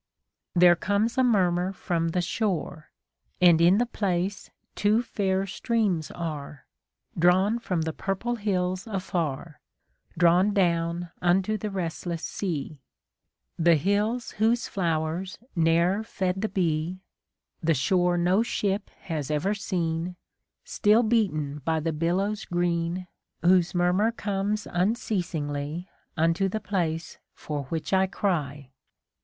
[0.55, 0.87] A DAY WITH WILLIAM MORRIS.
[0.87, 2.89] There comes a murmur from the shore,
[3.39, 6.65] And in the place two fair streams are,
[7.15, 9.59] Drawn from the purple hills afar,
[10.17, 12.81] Drawn down unto the restless sea;
[13.59, 17.01] The hills whose flowers ne*er fed the bee,
[17.61, 20.15] The shore no ship has ever seen.
[20.65, 23.05] Still beaten by the billows green
[23.43, 25.87] Whose murmur comes unceasingly
[26.17, 28.71] Unto the place for which I cry.